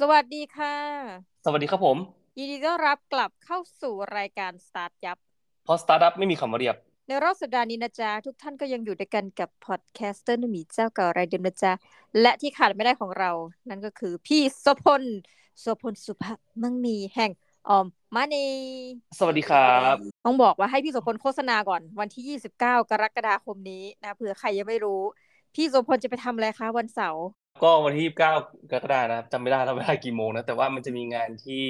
[0.00, 0.76] สวัสดีค่ะ
[1.44, 1.96] สวัสดีครับผม
[2.38, 5.18] ยินดีต้อนรับกลับเข้าสู่รายการ StartYup
[5.64, 6.76] เพราะสตาร์ทอัพไม่มีคำว่าเรียบ
[7.08, 11.72] ในรอบสัปดาห์นี้นะจ๊ะ ทุกท่านก็ยังอยู่ด้วยกันกับ podcaster หนุ่มเจ้าเก่ารายเดิมนะจ๊ะ
[12.20, 13.30] และที่ขาดไม่ได้ของเรา
[13.68, 15.02] นั่นก็คือพี่โสพล
[15.60, 17.30] โสพลสุภาพมั่งมีแห่ง
[17.68, 18.46] ออมมานี
[19.18, 25.02] สวัสดีครับ ต้องบอกว่าให้พี่โสพลโฆษณาก่อนวันที่ 29 กรกฎาคมนี้นะเผื่อใครยังไม่รู้
[25.54, 27.24] พี่โสพลจะไปทำอะไรคะวันเสาร์
[27.62, 31.62] ก็วันที่29กรกฎาคมนะครับจำไม่ได้แล้วเวลากี่โมงนะ แต่ว่ามันจะมีงานที่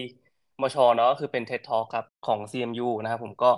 [0.63, 3.51] มชเนาะคือเป็น TED Talk ครับของ CMU นะครับผมก็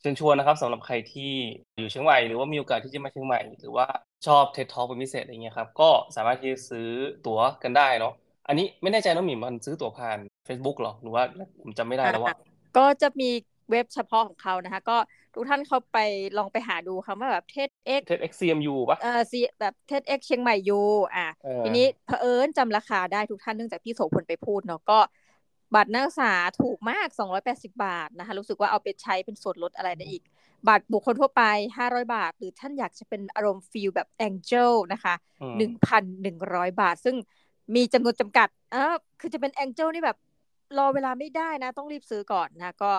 [0.00, 1.32] เชิญชวนนะครับสำหรับใครที่
[1.78, 3.86] อยู่เชียงใหม่หรือว่ามีโอกาสที่จะมาเชียงใหม่ หรือว่า
[4.26, 6.88] ชอบ TED Talk เป็นพิเศษอะไรเงี้ยครับก็สามารถที่จะซื้อ
[7.26, 8.14] ตั๋วกันได้เนาะ
[8.48, 11.22] อันนี้ไม่แน่ใจน้องหมีมันซื้อตั๋วผ่าน Facebook หรอหรือว่า
[11.62, 12.34] ผมจำไม่ได้แล้วว่า
[12.78, 13.30] ก็จะมี
[13.70, 14.96] เว็บเฉพาะของเขานะคะ ก็
[15.38, 15.98] ทุกท่านเข้าไป
[16.38, 20.80] ลองไปหาดูคำว่าแบบเทสเอ็ก TEDx CMU ปะเอ่อซีแบบ TEDx เชียงใหม่ U
[21.14, 24.98] อะเออทีนี้เผอิญจำราคาได้ทุกท่านเนื่องจากพี่โสพลไปพูดเนาะก็
[25.74, 27.08] บัตรนักศึกษาถูกมาก
[27.44, 30.22] 280 บาทนะคะ รู้สึกว่าเอาไปใช้เป็นส่วนลดอะไรได้อีก
[30.68, 31.42] บัตรบุคคลทั่วไป
[31.78, 37.16] 500 บาท หรือท่านอยากจะเป็นอารมณ์ feel แบบ angel นะคะอืมหนึ่งพันหนึ่งร้อยบาท ซึ่ง
[37.74, 40.18] มีจำนวนจำกัด เออคือจะเป็น angel นี่แบบ
[40.78, 42.92] รอเวลาไม่ได้นะ ต้องรีบซื้อก่อนนะ ก็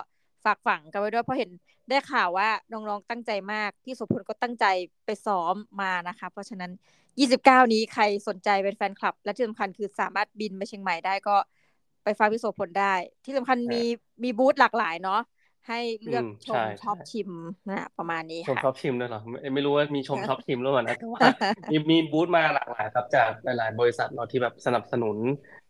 [0.46, 1.52] ฝากฝังกันไว้ด้วยเพราะเห็น
[1.90, 4.66] ได้ข่าวว่าน้องๆตั้งใจมากพี่โสพลก็ตั้งใจ
[5.06, 6.72] ไปซ้อมมานะคะ เพราะฉะนั้น
[7.20, 11.36] 29 นี้ใครสนใจเป็นแฟนคลับ และที่สำคัญคือสามารถบินมาเชียงใหม่ได้ก็
[12.04, 12.94] ไปฟังพี่โสพลได้
[13.26, 13.78] ที่สำคัญมี
[14.24, 15.20] มีบูธหลากหลายเนาะ
[15.68, 17.32] ให้เลือกอืมชใช่มชอบใช่ชิม
[17.70, 21.26] นะประมาณนี้ชมค่ะชอบชิมด้วยเหรอไม่ไม่รู้ว่ามีชมชอบชิมหรือเปล่านะแต่ว่า
[21.72, 25.18] มีมีบูธมาหลากหลายครับจากหลายๆบริษัทเนาะที่แบบสนับสนุน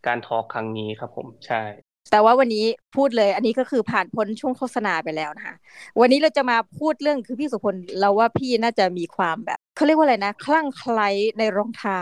[0.06, 2.65] การทอล์คครั้งนี้ครับผมใช่ แต่ว่าวันนี้
[2.95, 5.55] พูดเลยอันนี้ก็คือผ่านพ้นช่วงโฆษณาไปแล้วนะคะ
[5.99, 11.99] วันนี้เราจะมาพูดเรื่องคือพี่สุพลเราว่าพี่น่าจะมีความแบบเขาเรียกว่าอะไรนะคลั่งไคล้ในรองเท้า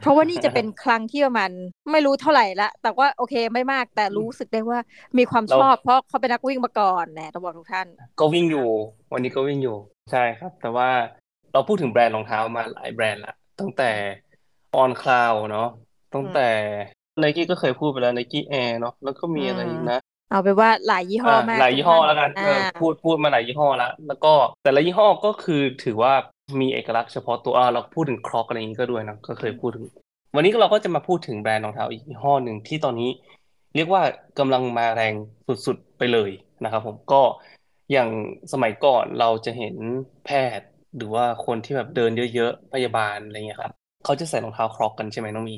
[0.00, 1.50] เพราะว่านี่จะเป็นครั้งที่ประมาณ
[1.92, 4.78] ไม่รู้เท่าไหร่ละแต่ว่าโอเคไม่มากแต่รู้สึกได้ว่า
[5.18, 7.86] มีความเราชอบ เพราะเขาเป็นนักวิ่งมาก่อนแนะต้องบอกทุกท่าน
[8.20, 8.68] ก็วิ่งอยู่
[9.12, 9.76] วันนี้ก็วิ่งอยู่
[10.10, 10.88] ใช่ครับ แต่ว่า
[11.52, 13.90] เราพูดถึงแบรนด์รองเท้ามาหลายแบรนด์ละตั้งแต่
[14.82, 15.68] On Cloud เนาะ
[16.14, 16.48] ตั้งแต่
[17.22, 24.32] Nike ก็เคยพูดไปแล้ว Nike Air เนาะแล้วก็มีอะไรอีกนะเอาไปนว่าหลายยี่ห้ออ่ามากหลายยี่ห้อแล้วกันอ่าเออพูดพูดมาหลายยี่ห้อแล้วแล้วก็
[24.64, 26.12] แต่ละยี่ห้อก็คือถือว่า
[26.60, 29.84] มีเอกลักษณ์เฉพาะตัวอ่าเราพูดถึงครอกอะไรอย่างนี้ก็ด้วยนะก็เคยพูดถึง
[30.34, 33.10] วันนี้เราก็จะมาพูดถึงแบรนด์รองเท้าอีกยี่ห้อหนึ่งที่ตอนนี้
[33.74, 34.02] เรียกว่า
[34.38, 35.14] กำลังมาแรง
[35.66, 36.30] สุดๆไปเลย
[36.64, 37.22] นะครับ ผมก็
[37.92, 38.08] อย่าง
[38.52, 39.76] สมัยก่อนเราจะเห็น
[40.24, 43.72] แพทย์ หรือว่าคนที่แบบเดินเยอะๆพยาบาลอะไรเงี้ยครับ
[44.04, 45.56] เขาจะใส่รองเท้าครอกกันใช่ไหมน้องมี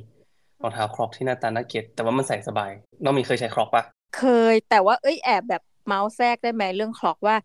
[0.62, 2.70] รองเท้าครอกที่หน้าตาน่าเกลียดแต่ว่ามันใส่สบาย
[3.02, 3.82] น้องมีเคยใช้ครอกปะ
[4.12, 4.16] เค
[4.52, 7.36] ย แต่ว่าเอ้ยแอบแบบเมาส์แทรกได้ไหมเรื่องคล็อกว่า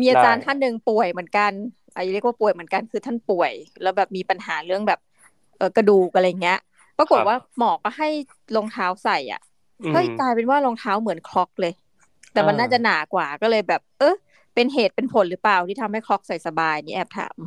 [0.00, 1.52] มีอาจารย์ได้ท่านหนึ่งป่วยเหมือนกัน
[1.94, 4.98] อายุเรียกว่าป่วยเหมือนกันคือท่านป่วย แล้วแบบมีปัญหาเรื่องแบบ
[5.56, 6.56] เออกระดูกอะไรเงี้ย
[6.98, 8.08] ปรากฏว่าหมอก็ให้
[8.54, 9.40] รองเท้าใส่อะ
[9.82, 11.72] อืมเฮ้ยกลายเป็นว่ารองเท้าเหมือนคล็อกเลย
[12.32, 14.14] แต่มันอ่าน่าจะหนากว่าก็เลยแบบ เออ
[14.54, 17.38] เป็นเหตุเป็นผลหรือเปล่าที่ทำให้ Crocs ใส่สบายนี่แอบถาม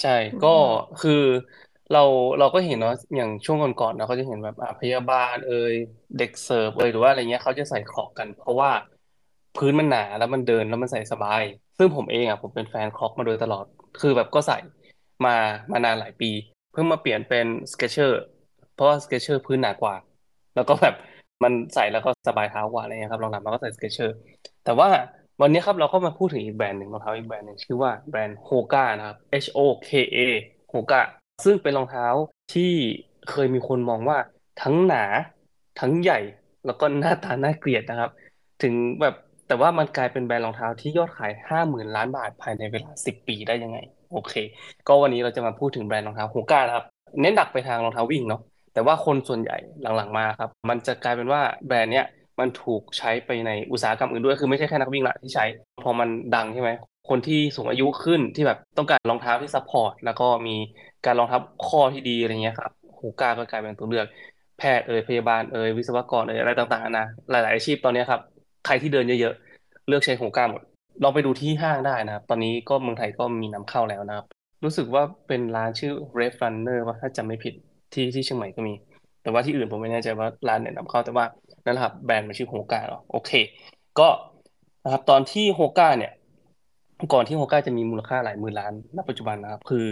[0.00, 0.48] ใช่อืมก็
[0.98, 1.12] คือ
[1.92, 2.02] เรา
[2.38, 5.74] เราก็เห็นเนาะอย่างช่วงก่อนๆเราก็จะเห็นแบบอะพยาบาลเอ่ย
[6.18, 8.70] เด็กเสิร์ฟเอ่ยหรือว่าอะไรเงี้ยเขาจะใส่ Crocs กัน เพราะว่า
[9.56, 11.42] พื้นมันหนาแล้วมันเดินแล้วมันใส่สบาย
[11.78, 13.64] ซึ่งผมเองอะผมเป็นแฟน Crocs มาโดยตลอด
[14.00, 14.56] คือแบบก็ใส่
[15.24, 15.36] มา
[15.72, 16.30] มานานหลายปี
[16.72, 18.22] เพิ่งมาเปลี่ยนเป็น Skechers
[18.74, 19.94] เพราะว่า Skechers พื้นหนากว่า
[20.54, 20.94] แล้วก็แบบ
[21.42, 24.14] มันใส่แล้วก็สบายเท้ากว่าอะไรเงี้ยครับลองหลังมาก็ใส่ Skechers
[24.64, 24.88] แต่ว่า
[25.40, 29.58] วันนี้ครับเราก็มาพูดถึงอีกแบรนด์หนึ่งรองเท้าอีกแบรนด์หนึ่งชื่อว่าแบรนด์ HOKA นะครับ H O
[29.88, 30.18] K A
[30.68, 31.00] HOKA
[31.44, 32.06] ซึ่งเป็นรองเท้า
[32.54, 32.72] ที่
[33.30, 34.18] เคยมีคนมองว่า
[34.62, 35.04] ทั้งหนา
[35.80, 36.20] ทั้งใหญ่
[36.66, 38.10] แล้วก็หน้าตาน่าเกลียดนะครับ
[38.62, 39.14] ถึงแบบ
[39.48, 43.78] แต่ว่ามันกลายเป็นแบรนด์รองเท้าที่ยอดขายห้าหมื่นล้านบาทภายในเวลาสิบปีได้ยังไง
[44.12, 44.34] โอเค
[44.88, 46.86] ก็วันนี้เราจะมาพูดถึงแบรนด์รองเท้า HOKA นะครับ
[47.20, 48.40] เน้นหนักไปทางรองเท้าวิ่งเนาะ
[48.74, 49.56] แต่ว่าคนส่วนใหญ่
[49.96, 52.06] หลังๆมาครับ มันจะกลายเป็นว่าแบรนด์เนี้ย
[52.40, 55.44] มันถูกใช้ไปในอุตสาหกรรมอื่นด้วย คือไม่ใช่แค่นักวิ่งละที่ใช้
[55.82, 56.70] พอมันดังใช่ไหม
[57.08, 60.56] คนที่สูงอายุขึ้นที่แบบต้องการรองเท้าที่ support แล้วก็มี
[61.06, 64.06] การรองเท้าข้อที่ดีอะไรเงี้ยครับ HOKA ก็กลายเป็นตัวเลือก
[64.58, 68.20] แพทย์เอ่ยพยาบาลเอ่ยวิศวกรเอ่ยอะไรต่างๆนะหลายๆอาชีพตอนนี้ครับ
[68.66, 70.62] ใครที่เดินเยอะๆ เลือกใช้ HOKA หมด
[71.02, 74.26] ลองไปดูที่ห้างได้นะครับ ตอนนี้ก็เมืองไทยก็มีนำเข้าแล้วนะครับ
[74.64, 77.54] รู้สึกว่าเป็นร้านชื่อ Red Runner ว่าถ้าจำไม่ผิด
[77.92, 78.74] ที่ที่เชียงใหม่ก็มี
[79.22, 81.24] แต่ว่าที่อื่นผมไม่แน่ใจว่าร้านไหนนำเข้าแต่ว่า
[81.64, 83.30] นั่นแหละครับแบรนด์มันชื่อโฮก้าเนาะโอเค
[83.98, 84.08] ก็
[84.84, 86.12] นะครับตอนที่โฮก้าเนี่ย
[87.12, 89.86] ก่อนที่โฮก้าจะมีมูลค่าหลายหมื่นล้านณปัจจุบันนะครับ คือ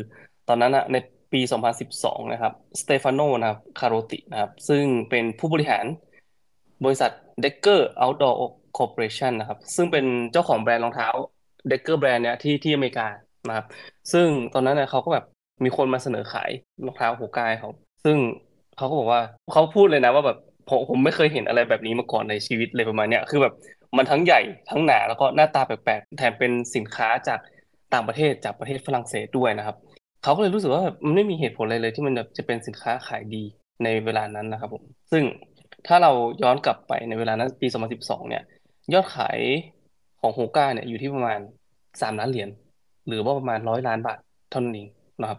[0.48, 0.96] ตอนนั้นนะใน
[1.32, 1.40] ปี
[1.86, 5.84] 2012 นะครับสเตฟานโนนะครับคาโรตินะครับ ซึ่งเป็นผู้บริหาร
[6.84, 7.10] บริษัท
[7.44, 8.34] Decker Outdoor
[8.78, 11.08] Corporation นะครับ ซึ่งเป็นเจ้าของแบรนด์รองเท้า
[11.70, 13.06] Decker แบรนด์เนี่ยที่ที่อเมริกา
[13.48, 13.66] นะครับ
[14.12, 15.24] ซึ่งตอนนั้นเนี่ยเขาก็แบบ
[15.64, 16.50] มีคนมาเสนอขาย
[16.86, 17.70] รองเท้าโฮก้าให้เขา
[18.04, 18.16] ซึ่ง
[18.76, 19.20] เขาก็บอกว่า
[19.52, 23.54] เขาพูดเลยนะว่าแบบผมผมไม่เคยเห็นอะไรแบบนี้มาก่อนในชีวิตเลยประมาณเนี้ยคือแบบ
[23.96, 24.40] มันทั้งใหญ่
[24.70, 27.38] ทั้งหนาแล้วก็หน้าตาแปลกๆแถมเป็นสินค้าจาก
[27.92, 29.76] ต่างประเทศจากประเทศฝรั่งเศสด้วยนะครับ
[30.22, 33.42] เขาก็เลยรู้สึกว่าแบบมันไม่มีเหตุผลอะไรเลยที่มันจะเป็นสินค้าขายดี
[33.84, 34.82] ในเวลานั้นนะครับผม
[35.12, 35.24] ซึ่ง
[35.86, 36.10] ถ้าเรา
[36.42, 37.66] ย้อนกลับไปในเวลานั้นปี
[37.98, 38.42] 2012 เนี่ย
[38.92, 39.38] ยอดขาย
[40.20, 41.40] ของโฮก้าเนี่ยอยู่ที่ประมาณ
[41.80, 42.48] 3 ล้านเหรียญ
[43.06, 44.18] หรือว่าประมาณร้อยล้านบาท
[44.50, 44.88] เท่านั้นเอง
[45.20, 45.38] นะครับ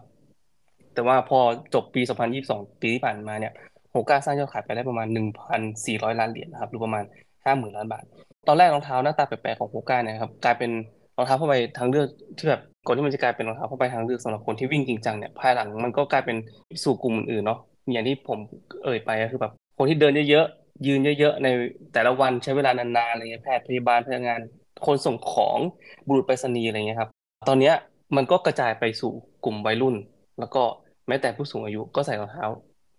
[0.94, 1.38] แต่ว่าพอ
[1.74, 2.02] จบปี
[2.40, 3.52] 2022 ปีที่ผ่านมาเนี่ย
[3.90, 5.06] โฮก้าสร้างยอดขายไปได้ประมาณ
[5.62, 7.04] 1,400 ล้านเหรียญนะครับหรือประมาณ
[7.44, 8.04] 50,000 ล้านบาท
[8.48, 10.70] ตอนแรกรองเท้าหน้าตาแปลกๆของโฮก้าเนี่ยครับกลายเป็น
[11.16, 12.08] รองเท้าผ้าใบทางเลือก
[12.38, 16.36] ที่แบบ ก่อนที่มันจะกลายเป็นรองเท้าผ้าใบทางเลือกสำหรับคนที่วิ่งจริงจังเนี่ยภายหลังมันก็กลายเป็น
[16.84, 17.58] สู่กลุ่มอื่นๆเนาะ
[17.92, 18.38] อย่างที่ผม
[18.84, 21.48] เอ่ยไปก็คือแบบคนที่เดินเยอะๆยืนเยอะๆใน
[21.92, 24.40] แต่ละวันใช้เวลานานๆอะไรเงี้ยแพทย์พยาบาลพนักงาน
[24.86, 25.58] คนส่งของ
[26.06, 27.10] บุรุษไปรษณีย์อะไรเงี้ยครับ
[27.48, 27.74] ตอนเนี้ย
[28.16, 29.12] มันก็กระจายไปสู่
[29.44, 29.94] กลุ่มวัยรุ่น
[30.38, 30.62] แล้วก็
[31.08, 32.46] แม้แต่ผู้สูงอายุก็ใส่รองเท้า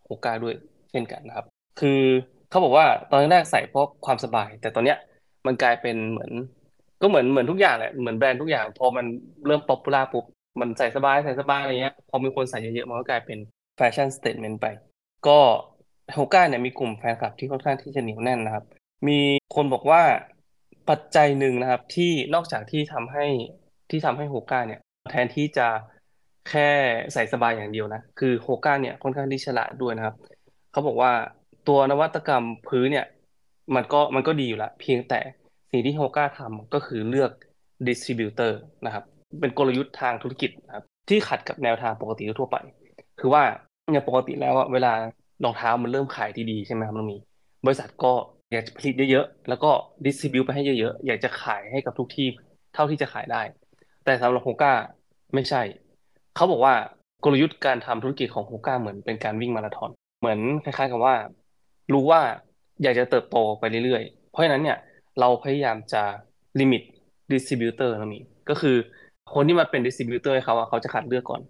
[0.05, 0.55] โฮก้าด้วย
[0.91, 1.45] เช่นกันนะครับ
[1.79, 2.01] คือ
[2.49, 4.97] เขาบอกว่าตอนแรกใส่เพราะความสบาย แต่ตอนเนี้ย
[5.45, 6.31] มันกลายเป็นเหมือน
[7.01, 9.06] ก็เหมือนเหมือนทุกอย่างแหละเหมือนแบรนด์ทุกอย่าง พอมัน
[9.45, 10.25] เริ่ม popular ปุ๊บ
[10.59, 13.38] มันใส่สบายใส่สบายอะไรเงี้ยพอมีคนใส่เยอะๆมันก็กลายเป็น
[13.77, 14.65] fashion statement ไป
[15.27, 15.39] ก็
[16.13, 18.65] HOKA เนี่ยมีกลุ่มแฟนคลับที่ค่อนข้างที่จะเหนียวแน่นนะครับ
[19.07, 19.19] มี
[19.56, 20.01] คนบอกว่า
[20.89, 23.25] ปัจจัยหนึ่งนะครับ ที่นอกจากที่ทำให้
[23.89, 24.80] ที่ทำให้ HOKA เนี่ย
[25.12, 25.68] แทนที่จะ
[26.50, 26.69] แค่
[27.13, 30.15] ใส่สบายอย่างเดียวนะ คือ HOKA เนี่ยค่อนข้างที่ฉลาดด้วยนะครับ
[30.71, 31.12] เขาบอกว่า
[31.68, 33.06] ตัวนวัตกรรมพื้นเนี่ย
[33.75, 35.19] มันก็มันก็ดีอยู่ละเพียงแต่
[35.75, 37.31] สิ่งที่ HOKA ทำก็คือเลือก
[37.88, 39.04] distributor นะครับ
[39.42, 42.57] เป็นกลยุทธ์ทางธุรกิจนะครับที่ขัดกับแนวทางปกติทั่วไป
[43.19, 43.44] คือว่า
[43.92, 44.94] เนี่ยปกติแล้วเวลา
[45.44, 47.18] รองเท้ามันเริ่มขายดีๆใช่ไหมครับมันมี
[47.66, 48.13] บริษัทก็
[48.51, 49.72] อยากจะผลิตเยอะๆ แล้วก็
[50.06, 52.28] distribute ไปให้เยอะๆ อยากจะขายให้กับทุกที่
[52.74, 53.42] เท่าที่จะขายได้
[54.06, 54.74] แต่สำหรับ HOKA
[55.33, 55.62] ไม่ใช่
[56.36, 56.74] เขาบอกว่า
[57.24, 59.89] กลยุทธ์การทำธุรกิจของ HOKA เหมือนเป็นการวิ่งมาราธอน
[60.19, 61.16] เหมือนคล้ายๆ กับว่า
[61.94, 62.21] รู้ว่า
[62.83, 64.78] อยากจะเติบโตไปเรื่อยๆ เพราะฉะนั้นเนี่ย
[65.19, 66.03] เราพยายามจะ
[66.59, 68.19] limit distributor นะมี
[68.50, 68.75] ก็คือ
[69.33, 71.41] คนที่มาเป็น distributor เขาเขาจะคัดเลือกก่อน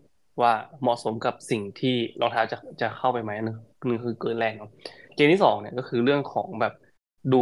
[0.41, 3.57] ว่าเหมาะสมกับสิ่งที่รองเท้าจะจะเข้าไปไหมนึง
[3.88, 4.71] นึงคือเกณฑ์แรกเนาะ
[5.15, 6.73] เกณฑ์ที่สองเนี่ยก็คือเรื่องของแบบ
[7.33, 7.41] ดู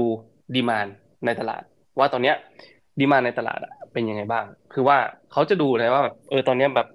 [0.56, 0.88] demand
[1.26, 1.64] ในตลาด
[2.00, 2.36] ว่าตอนเนี้ย
[3.00, 3.60] demand ในตลาด
[3.94, 4.98] เป็นยังไงบ้าง คือว่า
[5.32, 6.88] เขาจะดูเลยว่าแบบเออตอนเนี้ยแบบ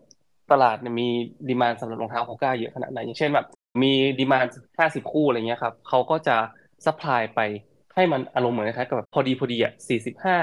[0.53, 1.09] ตลาดเนี่ยมี
[1.49, 3.47] demand สำหรับรองเท้า HOKA เยอะขนาดไหนอย่างเช่นแบบ
[3.83, 4.47] มี demand
[4.79, 6.37] ห้าสิบคู่อะไรเงี้ยครับเขาก็จะ
[6.85, 7.41] supply ไป
[7.99, 10.37] ให้มันอารมณ์เหมือนคล้ายกับแบบพอดีพอดีอะสี่สิบห้า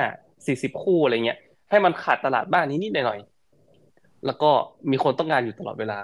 [0.46, 1.38] สี่สิบคู่อะไรเงี้ย
[1.70, 3.20] ให้มันขาดตลาดบ้านนี้นิดหน่อย
[4.26, 4.52] แล้วก็
[4.92, 6.00] มีคนต้องการอยู่ตลอดเวลา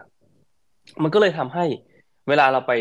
[1.03, 1.65] มันก็เลยทำให้
[2.29, 2.73] เวลาเราไป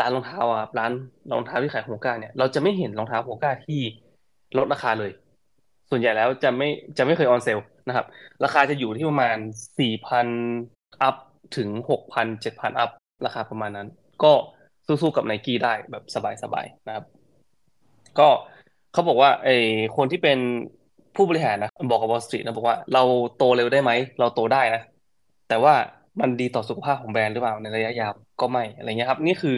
[0.00, 0.92] ร้านรองเท้าอะร้าน
[1.30, 3.80] รองเท้าที่ขาย HOKA เนี่ย เราจะไม่เห็นรองเท้า HOKA ที่
[4.58, 5.10] ลดราคาเลย
[5.90, 6.68] ส่วนใหญ่แล้วจะไม่
[6.98, 7.58] จะไม่เคย on sale
[7.88, 8.06] นะครับ
[8.44, 9.36] ราคาจะอยู่ที่ประมาณ
[9.78, 10.26] สี่พัน
[11.02, 11.16] up
[11.56, 12.90] ถึงหกพันเจ็ดพัน up
[13.26, 13.88] ราคาประมาณนั้น
[14.24, 14.32] ก็
[14.86, 16.02] สู้ๆกับไนกี้ได้แบบ
[16.42, 17.04] สบายๆนะครับ
[18.18, 18.28] ก็
[18.92, 19.56] เขาบอกว่าไอ้
[19.96, 20.38] คนที่เป็น
[21.16, 23.02] ผู้บริหารนะบอกกับ Wall Street นะบอกว่าเรา
[23.36, 24.82] โตเร็วได้ไหมเราโตได้นะ
[25.48, 25.74] แต่ว่า
[26.20, 29.56] มันดีต่อสุขภาพของแบรนด์หรือเปล่าในระยะยาวก็ไม่อะไรเงี้ยครับ นี่คือ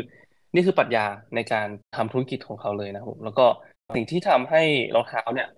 [0.54, 1.66] นี่คือปรัชญาในการ
[1.96, 3.46] ทำธุรกิจของเขาเลยนะครับ แล้วก็
[3.94, 4.62] สิ่งที่ทำให้
[4.94, 5.48] รองเท้าเนี่ย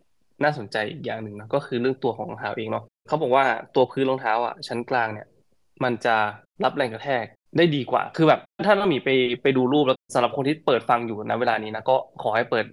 [0.43, 5.27] น่าสนใจอีกอย่างหนึ่งนะก็คือเรื่องตัวของรองเท้าเองเนาะเขาบอกว่าตัวพื้นรองเท้าอะชั้นกลางเนี่ย
[5.85, 6.17] มันจะ
[6.65, 7.25] รับแรงกระแทก
[7.57, 9.09] ได้ดีกว่า คือแบบถ้าเรามีไป
[9.43, 12.65] ไปดูรูปแล้วสำหรับคนที่เปิดฟังอยู่นะเวลานี้นะก็ขอให้เปิด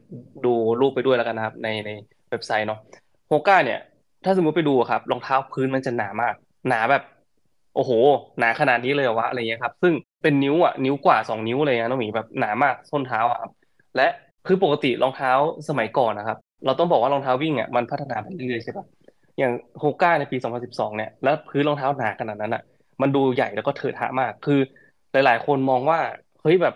[0.46, 1.90] ดูรูปไปด้วยแล้วกันนะครับในใน
[2.30, 2.80] เว็บไซต์เนาะ
[3.28, 3.80] โฮก้าเนี่ย
[4.26, 6.34] ถ้าสมมติไปดูครับรองเท้าพื้นมันจะหนามาก
[6.70, 7.04] หนาแบบ
[7.76, 7.92] โอ้โห
[8.40, 13.52] หนาขนาดนี้เลยวะอะไรเงี้ยครับ ซึ่งเป็นนิ้วอะนิ้วกว่าสองนิ้วเลยนะน้องหมีแบบหนามากส้นเท้าอะครับ
[13.96, 14.08] และ
[14.48, 15.32] คือปกติรองเท้า
[15.70, 18.86] สมัยก่อนนะครับ เราต้องบอกว่ารองเท้าวิ่งอะมันพัฒนาไปเรื่อยๆใช่ปะ
[19.40, 20.38] อย่างโฮก้าในปี
[20.68, 22.64] 2012 เนี่ย แล้วพื้นรองเท้าหนาขนาดนั้นอะ
[23.04, 24.60] มันดูใหญ่แล้วก็เถิดหามาก คือ
[25.12, 26.00] หลาย ๆ คนมองว่า
[26.42, 26.76] เฮ้ยแบบ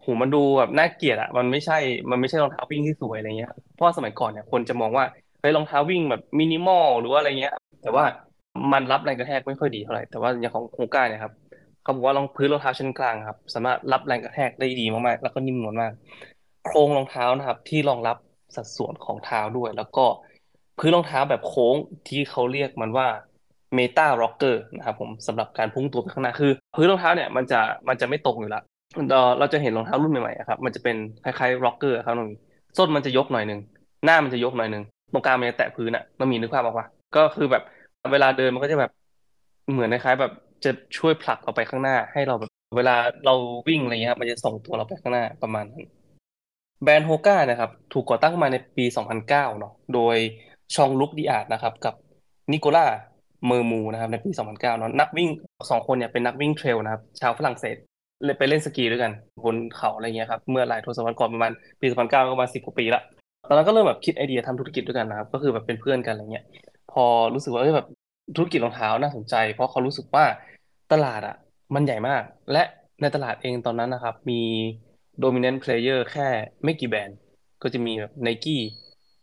[0.00, 1.78] โหมันดูแบบน่าเกลียดอะมันไม่ใช่
[2.10, 5.04] มันไม่ใช่รองเท้าวิ่งที่สวยอะไรเงี้ย เพราะสมัยก่อนเนี่ยคนจะมองว่า
[5.40, 8.04] เฮ้ยรองเท้าวิ่งแบบมินิมอลหรือว่าอะไรเงี้ย แต่ว่า
[8.72, 11.32] มันรับแรงกระแทกไม่ค่อยดีเท่าไหร่ แต่ว่าอย่างของโฮก้าเนี่ยครับ
[11.82, 15.92] เขาบอกว่ารองพื้นรองเท้าชั้นกลางครับ สามารถรับแรงกระแทกได้ดีมากๆ แล้วก็นิ่มนวลมาก
[16.66, 18.16] โครงรองเท้านะครับที่รองรับ
[18.56, 20.04] สัดส่วนของเท้าด้วย แล้วก็
[20.78, 21.76] พื้นรองเท้าแบบโค้ง
[22.08, 23.08] ที่เขาเรียกมันว่า
[23.74, 28.62] Meta-Rocker นะครับผมสำหรับการพุ่งตัวไปข้างหน้าคือ พื้นรองเท้าเนี่ยมันจะมันจะไม่ตรงอยู่ละ
[29.10, 32.36] เราเราจะเห็นรองเท้ารุ่นใหม่ๆครับมันจะเป็นคล้ายๆ rocker ครับน้องมี
[32.78, 33.60] ส้นมันจะยกหน่อยหนึ่ง
[34.04, 34.82] หน้ามันจะยกหน่อยหนึ่ง
[35.12, 37.62] ตรงกลางมันจะแตะพื้นอะน้องมีนึกภาพออกปะก็คือแบบ
[38.12, 38.90] เวลาเดินมันก็จะแบบ
[39.72, 40.32] เหมือนคล้ายๆแบบ
[40.64, 43.34] จะช่วยผลักเราไปข้างหน้า ให้เราแบบเวลาเรา
[43.68, 45.84] วิ่งอะไรเงี้ยมันจะส่งตัวเราไปข้างหน้าประมาณนั้น
[46.82, 50.16] แบรนด์ HOKA นะครับถูกก่อตั้งมาในปี 2009 เนาะโดย
[50.74, 51.94] Jean-Luc Diard นะครับกับ
[52.52, 55.28] Nicolas Mermoud นะครับในปี 2009เนาะนักวิ่ง
[55.70, 57.76] สองคนเนี่ยเป็นนักวิ่ง trail นะครับชาวฝรั่งเศส
[58.24, 59.12] เลยไปเล่นสกีด้วยกัน
[59.44, 63.02] บนเขาอะไรเงี้ยครับเมื่อหลายทศวรรษก่อนประมาณปีสองพันเก้าก็ประมาณสิบกว่าปีละ
[63.48, 66.44] ตอนนั้นก็เริ่มแบบคิดไอเดียทำธุรกิจด้วยกันนะครับก็คือแบบเป็นเพื่อนกันอะไรเงี้ย
[66.92, 67.04] พอ
[67.34, 67.86] รู้สึกว่าเอ้ยแบบ
[68.36, 70.24] ธุรกิจรองเท้าน่าสนใจ เพราะเขารู้สึกว่า
[70.92, 71.36] ตลาดอะ
[71.74, 72.62] มันใหญ่มาก และ
[73.00, 74.40] ในตลาดเองตอนนั้นนะครับมี
[75.22, 76.28] dominant player แค่
[76.64, 77.18] ไม่กี่แบรนด์
[77.62, 78.58] ก็จะมีแบบ Nike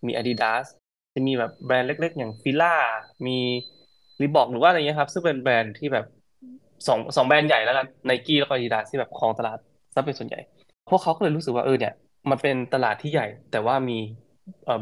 [0.05, 0.65] มี Adidas
[1.15, 2.75] จะมีแบบแบรนด์เล็ก ๆ อย่างฟิล่า
[3.27, 3.37] มี
[4.21, 6.05] รีบอกหรือว่าอะไรเงี้ยครับ ซึ่งเป็นแบรนด์ที่แบบ
[6.87, 9.57] สองสองแบรนด์ใหญ่แล้วกันไนกี้แล้วก็ Adidas ที่แบบครองตลาด
[9.93, 10.39] ซะเป็นส่วนใหญ่
[10.89, 11.93] พวกเขาก็เลยรู้สึกว่าเออเนี่ย
[12.29, 13.97] มันเป็นตลาดที่ใหญ่ แต่ว่ามี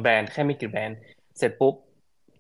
[0.02, 0.98] แบรนด์แค่ไม่กี่แบรนด์
[1.38, 1.74] เสร็จปุ๊บ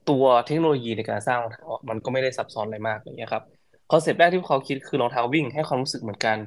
[0.09, 3.43] ตัวเทคโนโลยีในการสร้างรองเท้ามันก็ไม่ได้ซับซ้อนอะไรมากอย่างเงี้ยครับ
[3.91, 6.37] concept แรกที่พวกเขาคิดคือรองเท้าวิ่งให้ความรู้สึกเหมือนกัน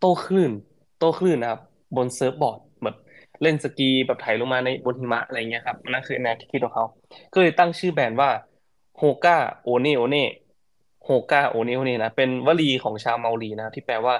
[0.00, 0.52] โต้คลื่น
[0.98, 1.60] โต้คลื่นนะครับ
[1.96, 2.96] บน surfboard แบบ
[3.42, 6.84] เล่นสกีแบบไถลงมาในบนหิมะอะไรเงี้ยครับนั่นคือแนวที่คิดของเขา
[7.32, 8.30] ก็เลยตั้งชื่อแบรนด์ว่า
[8.98, 10.16] HOKA ONE ONE
[11.04, 14.14] HOKA ONE ONE นะเป็นวลีของชาวเมารีนะที่แปลว่า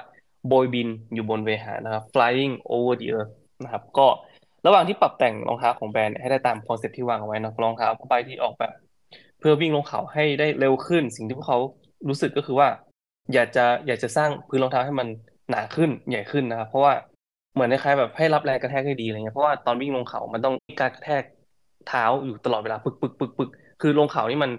[0.47, 3.33] โบยบินอยู่บนเวหานะครับ flying over the earth
[3.63, 4.07] นะครับ ก็
[4.65, 8.71] ระหว่างที่ปรับแต่งรองเท้าของแบรนด์ให้ได้ตาม concept ที่วางเอาไว้นะรองเท้าผ้าใบที่ออกแบบ
[9.39, 11.59] เพื่อวิ่งลงเขาให้ได้เร็วขึ้น สิ่งที่พวกเขา
[12.09, 12.67] รู้สึกก็คือว่า
[13.33, 15.07] อยากจะอยากจะสร้างพื้นรองเท้าให้มัน
[15.49, 16.93] หนาขึ้นใหญ่ขึ้นนะครับ เพราะว่า
[17.53, 21.23] เหมือนคล้ายๆแบบให้รับแรงกระแทกได้ดีอะไรเงี้ยเพราะว่าตอนวิ่งลงเขา มันต้องมีการกระแทก
[21.87, 23.49] เท้าอยู่ตลอดเวลาปึกปึกปึกปึก
[23.81, 24.51] คือลงเขานี่มัน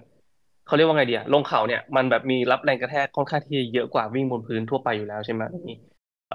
[0.71, 5.77] เขาเรียกว่าไงเดีอะลงเขาเนี่ยมันแบบมีรับแรงกระแทกค่อนข้างที่จะเยอะกว่าวิ่งบนพื้นทั่วไปอยู่แล้วใช่ไหมนี่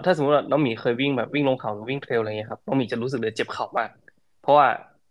[0.05, 3.89] ถ้าสมมติว่าน้องหมีเคยวิ่งแบบวิ่งลงเขาหรือวิ่งเทรลอะไรเงี้ยครับน้องหมีจะรู้สึกเลยเจ็บเข่ามาก
[4.41, 4.67] เพราะว่า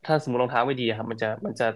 [0.07, 1.67] ถ้าสมมติรองเท้าไม่ดีครับ มันจะมันจะ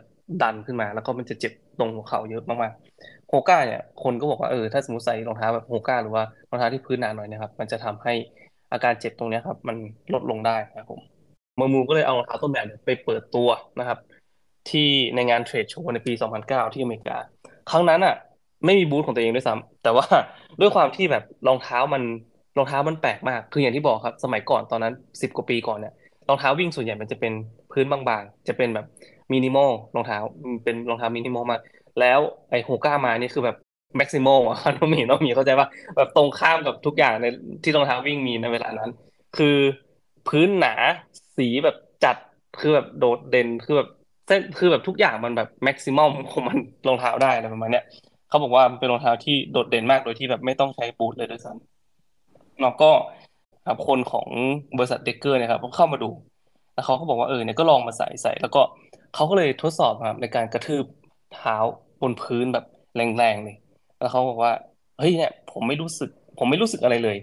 [0.43, 8.13] ดันขึ้นมา แล้วก็มันจะเจ็บตรงหัวเข่าเยอะมากๆโฮก้าเนี่ยคนก็บอกว่าเออถ้าสมมติใส่รองเท้าแบบโฮก้าหรือว่ารองเท้าที่พื้นหนาหน่อยนะครับ มันจะทำให้
[8.73, 9.77] อาการเจ็บตรงนี้ครับ มัน
[10.15, 11.01] ลดลงได้นะครับผม
[11.59, 13.99] มอมูก็เลยเอารองเท้าต้นแบบไปเปิดตัวนะครับ
[14.71, 17.17] ที่ในงานเทรดโชว์ในปี 2009 ที่อเมริกา
[17.71, 18.15] ครั้งนั้นอะ
[18.65, 20.07] ไม่มีบูธของตัวเองด้วยซ้ำแต่ว่า
[20.61, 22.03] ด้วยความที่แบบรองเท้ามัน
[22.57, 25.95] รองเท้ามันแปลกมาก คืออย่างที่บอกครับ สมัยก่อนตอนนั้นสิบกว่าปีก่อนเนี่ย
[26.29, 27.33] รองเท้าวิ่งส่วนใหญ่มันจะเป็น
[27.73, 28.87] พื้นบางๆ จะเป็นแบบ
[29.33, 30.19] มินิมอลรองเท้า
[30.65, 31.61] เป็นรองเท้ามินิมอลมาก
[32.01, 32.21] แล้ว
[32.51, 33.57] ไอ้โฮก้ามานี่คือแบบ
[33.97, 37.27] แม็กซิมอลอะน้องมีน้องมีเข้าใจว่าแบบตรงข้ามกับทุกอย่างใน
[37.63, 38.91] ที่รองเท้าวิ่งมีในเวลานั้น
[39.37, 39.57] คือ
[40.29, 40.75] พื้นหนา
[41.37, 42.17] สีแบบจัด
[42.61, 43.89] คือแบบโดดเด่นคือแบบ
[44.59, 47.85] คือแบบทุกอย่างมันแบบแม็กซิมอลของมันรองเท้าได้อะไรประมาณเนี้ย
[48.29, 52.91] เขาบอกว่ามันเป็นรองเท้าที่โดดเด่นมากโดยที่แบบไม่ต้องใช้บูทเลยด้วยซ้ำแล้วก็
[53.67, 54.29] ครับคนของ
[54.79, 56.11] บริษัทเดกเกอร์เนี่ยครับเขาเข้ามาดู
[56.75, 58.61] แล้วเขาก็บอกว่าเออเนี่ยก็ลองมาใส่ใส่แล้วก็
[59.15, 60.85] เขาก็เลยทดสอบครับในการกระทืบ
[61.35, 61.57] เท้า
[62.03, 63.57] บนพื้นแบบแรงๆเลย
[63.99, 64.53] แล้วเขาบอกว่า
[64.99, 67.17] เฮ้ยเนี่ยผมไม่รู้สึก ผมไม่รู้สึกอะไรเลย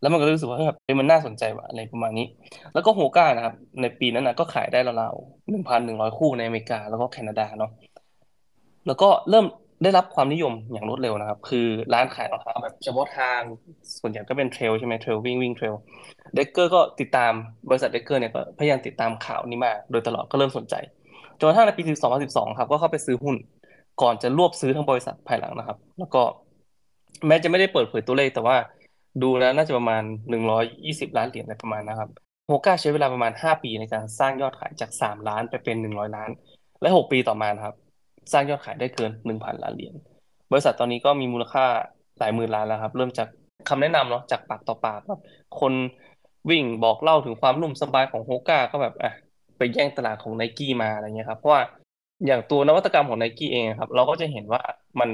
[0.00, 2.26] แล้วมันก็รู้สึกว่าแบบเฮ้ยมันน่าสนใจว่ะอะไรประมาณนี้
[2.74, 7.70] แล้วก็ HOKA นะครับ ในปีนั้นนะก็ขายได้ราวๆหนึ่งพันหนึ่งร้อยคู่ในอเมริกา แล้วก็แคนาดาเนาะ
[8.86, 9.46] แล้วก็เริ่ม
[9.82, 13.40] ได้รับความนิยมอย่างรวดเร็วนะครับ คือร้านขายรองเท้าแบบเฉพาะทาง
[13.98, 15.74] ส่วนใหญ่ก็เป็น trail ใช่ไหม trail วิ่งวิ่ง trail
[16.34, 17.32] Deckers ก็ติดตาม
[17.68, 20.74] บริษัท Deckers เนี่ยก็พยายามติดตามข่าวนี้มาโดยตลอดก็เริ่มสนใจ
[21.38, 21.82] จนกระทั่งในปี
[22.20, 23.36] 2012 ครับ ก็เข้าไปซื้อหุ้น
[24.02, 26.22] ก่อนจะรวบซื้อทั้งบริษัทภายหลังนะครับ แล้วก็
[27.26, 28.56] แม้จะไม่ได้เปิดเผยตัวเลขแต่ว่า
[29.22, 32.08] ดูแล้วน่าจะประมาณหนึ่งร้อยยี่สิบล้านเหรียญอะไรประมาณนะครับ
[32.46, 36.30] โฮก้าใช้เวลาประมาณห้าปีในการสร้างยอดขายจากสามล้านไปเป็นหนึ่งร้อยล้าน
[36.80, 37.74] และหกปีต่อมาครับ
[38.32, 39.94] สร้างยอดขายได้เกินหนึ่งพันล้านเหรียญ
[40.50, 41.64] บริษัทตอนนี้ก็มีมูลค่า
[42.18, 43.28] หลายหมื่นล้านแล้วครับ เริ่มจาก
[43.68, 45.20] คำแนะนำเนาะจากปากต่อปากแบบ
[45.60, 45.72] คน
[46.50, 49.12] วิ่งบอกเล่าถึงความนุ่มสบายของโฮก้าก็แบบอะ
[49.58, 51.62] ไปแย่งตลาดของไนกี้มาอะไรเงี้ยครับเพราะว่า
[52.26, 54.62] อย่างตัวนวัตกรรมของไนกี้เองครับ เราก็จะเห็นว่า
[55.00, 55.10] มัน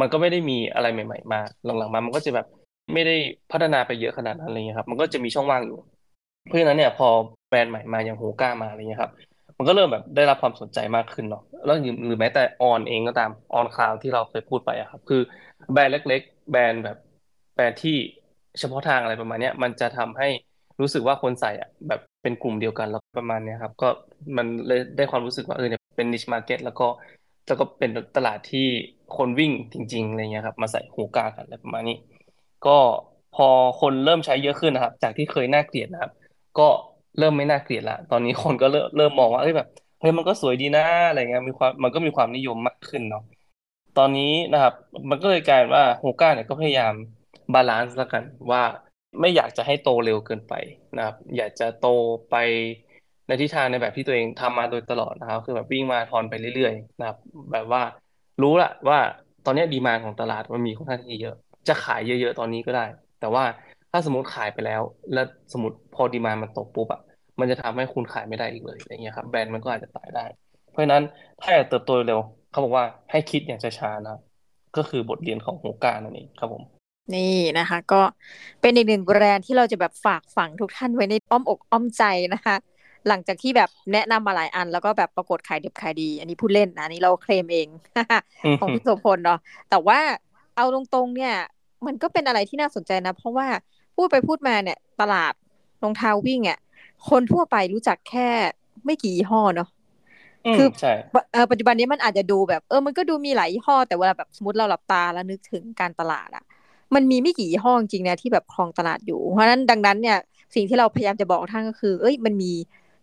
[0.00, 2.46] มันก็ไม่ได้มีอะไรใหม่ ๆ มาหลังๆมามันก็จะแบบ
[2.92, 3.16] ไม่ได้
[3.52, 5.78] พัฒนาไปเยอะขนาดนั้นอะไรเงี้ยครับ มันก็จะมีช่องว่างอยู่
[6.46, 7.08] เพราะฉะนั้นเนี่ยพอ
[7.48, 9.12] แบรนด์ใหม่มาอย่างโฮก้ามาอะไรเงี้ยครับ
[9.58, 11.76] มันก็เริ่มแบบได้รับความสนใจมากขึ้นเนาะแล้ว
[12.06, 15.20] หรือแม้แต่ออนเองก็ตามออนคลาวที่เราเคยพูดไปอะครับ คือ
[15.72, 16.96] แบรนด์เล็ก ๆ แบรนด์แบบ
[17.54, 17.96] แบรนด์ที่
[18.58, 20.28] เฉพาะทางอะไรประมาณเนี้ยมันจะทำให้
[20.80, 23.88] รู้สึกว่าคนใส่อะแบบเป็นกลุ่มเดียวกันแล้วประมาณเนี้ยครับ ก็
[24.36, 26.86] มันเลยได้ความรู้สึกว่าเออเนี่ยเป็น niche market แล้วก็
[27.46, 28.66] แล้วก็เป็นตลาดที่
[29.16, 31.96] คนวิ่งจริงๆอะไรเงี้ยครับ มาใส่ HOKA กันอะไรประมาณนี้
[32.66, 32.78] ก็
[33.34, 33.48] พอ
[33.80, 36.12] คนเริ่มใช้เยอะขึ้นนะครับ จากที่เคยน่าเกลียดนะครับ
[36.58, 36.68] ก็
[37.18, 39.66] เริ่มไม่น่าเกลียดละตอนนี้คนก็เริ่มเริ่มมองว่าเอ้ยแบบ
[40.00, 43.22] เฮ้ยมันก็สวยดีนะอะไรเงี้ยมีความมันก็มีความนิยมมากขึ้นเนาะ
[43.98, 44.74] ตอนนี้นะครับ
[45.10, 46.94] มันก็เลยกลายว่า HOKA เนี่ยก็พยายาม
[47.54, 48.62] balance แล้วกันว่า
[49.20, 50.54] ไม่อยากจะให้โตเร็วเกินไป
[50.96, 51.88] นะครับ อยากจะโต
[52.30, 52.34] ไป
[53.26, 57.18] ในทิศทางในแบบที่ตัวเองทำมาโดยตลอดนะครับ คือแบบวิ่งมาทอนไปเรื่อยๆนะครับ
[57.52, 57.82] แบบว่า
[58.42, 58.98] รู้ละว่า
[59.44, 61.36] ตอนนี้ demand ของตลาดมันมีค่อนข้างที่เยอะ
[61.68, 62.84] จะขายเยอะ ๆ ตอนนี้ก็ได้
[63.20, 63.44] แต่ว่า
[63.90, 67.00] ถ้าสมมติขายไปแล้ว แล้วสมมติพอ demand มันตกปุ๊บอะ
[67.40, 70.24] มันจะทำให้คุณขายไม่ได้อีกเลยอย่างเงี้ยครับแบรนด์มันก็อาจจะตายได้
[70.70, 71.02] เพราะฉะนั้น
[71.40, 74.20] ถ้าอยากเติบโตเร็วเขาบอกว่าให้คิดอย่างช้าๆนะครับ
[74.76, 76.62] ก็คือบทเรียนของโฮก้านั่นเองครับผม
[77.14, 78.00] นี่นะคะ ก็
[78.60, 82.02] เป็นอีกหนึ่งแบรนด์ที่เราจะแบบฝากฝังทุกท่านไว้ในอ้อมอกอ้อมใจ
[82.34, 82.56] นะคะ
[83.08, 87.68] หลังจากที่แบบแนะนำมาหลายอัน แล้วก็แบบปรากฏขายดิบขายดี อันนี้พูดเล่นนะนี่เราเคลมเอง
[88.60, 89.38] ของพี่โสพลเนาะ
[89.70, 89.98] แต่ว่า
[90.56, 91.34] เอาตรงๆเนี่ย
[91.86, 93.46] มันก็เป็นอะไรที่น่าสนใจนะ เพราะว่า
[93.96, 95.32] พูดไปพูดมาเนี่ย ตลาด
[95.82, 96.58] รองเท้าวิ่งอะ
[97.08, 98.28] คนทั่วไปรู้จักแค่
[98.84, 99.68] ไม่กี่ยี่ห้อเนาะ
[100.56, 100.68] คือ
[101.50, 106.44] ปัจจุบันนี้มันอาจจะดูแบบเออมันก็ดูมีหลายยี่ห้อ แต่เวลาแบบสมมติเราหลับตาแล้วนึกถึงการตลาดอะ
[106.94, 110.18] มันมีไม่กี่ยี่ห้อจริงนะที่แบบครองตลาดอยู่ เพราะฉะนั้นดังนั้นเนี่ย
[110.54, 112.52] สิ่งที่เราพยายามจะบอกท่านก็คือ เอ้ยมันมี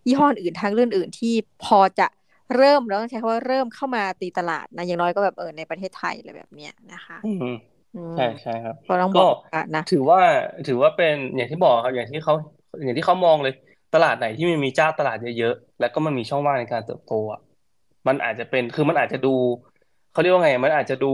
[0.07, 1.33] ยี่ห้ออื่นทางเรื่องอื่นที่
[1.65, 2.07] พอจะ
[2.55, 7.17] เริ่มแล้วต้องใช้คำว่าเริ่มเข้ามาตีตลาดนะอย่างน้อยก็แบบเออในประเทศไทยอะไรแบบเนี้ยนะคะ
[8.15, 9.36] ใช่ใช่ครับ ก็ต้องบอก
[9.75, 10.19] นะถือว่า
[10.67, 12.33] ถือว่าเป็นอย่างที่บอกครับอย่างที่เขา
[12.83, 13.53] อย่างที่เขามองเลย
[13.95, 17.39] ตลาดไหนที่มันมีเจ้าตลาดเยอะๆแล้วก็มันมีช่องว่างในการเติบโตอะ
[18.07, 19.33] มันอาจจะเป็นคือมันอาจจะดู
[20.12, 21.13] เขาเรียกว่าไง มันอาจจะดู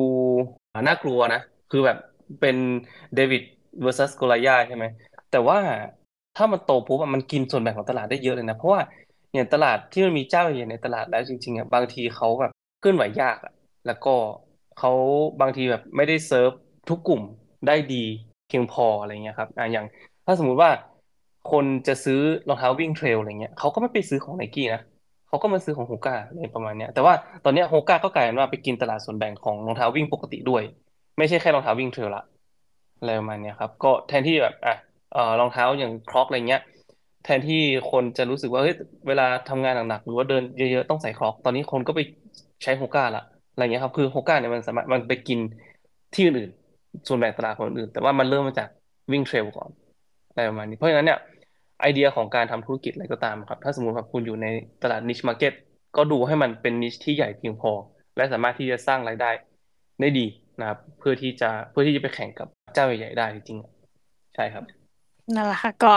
[0.87, 1.41] น่ากลัวนะ
[1.71, 1.97] คือแบบ
[2.41, 2.55] เป็น
[3.15, 3.43] เดวิด
[3.83, 4.85] versus โกลาย่าใช่ไหม
[5.31, 5.57] แต่ว่า
[6.37, 8.81] ถ้ามันโตปุ๊บมันกินส่วนแบ่งของตลาดได้เยอะเลยนะ เพราะว่า
[9.33, 13.53] อย่างตลาดที่มันมีเจ้าใหญ่ในตลาดแล้วจริงๆอะบางทีเขาแบบเคลื่อนไหวยากอะ
[13.87, 14.13] แล้วก็
[14.79, 14.91] เขา
[15.41, 16.51] บางทีแบบไม่ได้เซิร์ฟ
[16.89, 17.21] ทุกกลุ่ม
[17.67, 18.03] ได้ดี
[18.47, 19.85] เพียงพออะไรเงี้ยครับอ่าอย่าง
[20.25, 20.71] ถ้าสมมุติว่า
[21.51, 24.81] คนจะซื้อรองเท้าวิ่งเทรลอะไรเงี้ยเขาก็ไม่ไปซื้อของไนกี้นะ
[25.27, 27.13] เขาก็มาซื้อของโฮก้าอะไรประมาณเนี้ยแต่ว่า
[27.43, 30.63] ตอนนี้โฮก้าก็กลายเป็นว่าไปกินตลาดส่วนแบ่งของรองเท้าวิ่งปกติด้วย
[31.17, 32.23] ไม่ใช่แค่รองเท้าวิ่งเทรลละ
[32.99, 34.75] อะไรประมาณเนี้ยครับ ก็แทนที่แบบอะ
[35.13, 36.61] เอ่อรองเท้าอย่างครอกอะไรเงี้ย
[37.23, 38.75] แทนที่คนจะรู้สึกว่าเฮ้ย
[39.07, 41.99] เวลาทำงานหนักๆหรือว่าเดินเยอะๆต้องใส่ Crocs ตอนนี้คนก็ไป
[42.63, 45.39] ใช้ HOKA ละอะไรเงี้ยครับคือ HOKA เนี่ยมันสามารถมันไปกิน
[46.15, 46.51] ที่อื่น
[47.07, 48.69] ส่วนแบ่งตลาดคนอื่น แต่ว่ามันเริ่มมาจาก
[49.11, 49.69] วิ่ง trail ก่อน
[50.29, 51.19] อะไรประมาณนี้เพราะฉะนั้นเนี่ย
[51.81, 54.47] ไอเดียของการทำธุรกิจอะไรก็ตามครับ ถ้าสมมติว่าคุณอยู่ใน
[54.83, 55.53] ตลาด niche market
[55.97, 57.71] ก็ดูให้มันเป็น niche ที่ใหญ่เพียงพอ
[58.17, 59.31] และสามารถที่จะสร้างรายได้
[60.01, 60.25] ได้ดี
[60.59, 64.63] นะครับเพื่อที่จะเพื่อที่จะไปแข่งกับเจ้าใหญ่ๆได้จริงๆใช่ครับ
[65.35, 65.93] นั่นแหละค่ะก็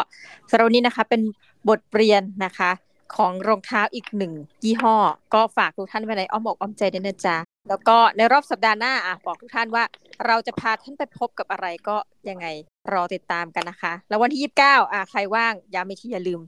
[0.51, 1.23] สำหรับนี้นะคะเป็น
[1.69, 2.71] บทเรียนนะคะ
[3.17, 4.33] ของรองเท้าอีกหนึ่ง
[4.65, 4.97] ยี่ห้อ
[5.35, 7.37] ก็ฝากทุกท่านไว้ในอ้อมอกอ้อมใจด้วยนะจ๊ะ
[7.69, 9.85] แล้วก็ในรอบสัปดาห์หน้าอะบอกทุกท่านว่า
[10.27, 11.97] เราจะพาท่านไปพบกับอะไรก็
[12.29, 12.47] ยังไง
[12.93, 16.41] รอติดตามกันนะคะ แล้ววันที่ยี่สิบเก้าอะใครว่างย้ำไม่ที่อย่าลืม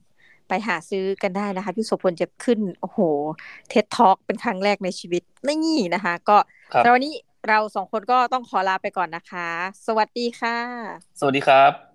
[0.49, 2.99] ไปหาซื้อกันได้นะคะ พี่โสพลจะขึ้น โอ้โห
[3.69, 6.37] เท็ดท็อกเป็นครั้งแรกในชีวิตนี่นะคะ ก็
[6.85, 7.15] สำหรับวันนี้
[7.49, 9.49] เราสองคนก็ต้องขอลาไปก่อนนะคะ
[9.87, 10.57] สวัสดีค่ะ
[11.21, 11.92] สวัสดีครับ